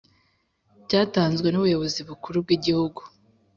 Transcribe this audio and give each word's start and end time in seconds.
cyatanzwe 0.89 1.47
n 1.49 1.55
ubuyobozi 1.59 1.99
bukuru 2.09 2.37
bw 2.43 2.49
Igihugu 2.57 3.01